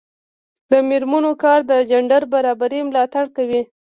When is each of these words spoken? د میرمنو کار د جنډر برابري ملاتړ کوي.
د 0.71 0.71
میرمنو 0.89 1.31
کار 1.43 1.59
د 1.71 1.71
جنډر 1.89 2.23
برابري 2.33 2.79
ملاتړ 2.89 3.25
کوي. 3.35 3.61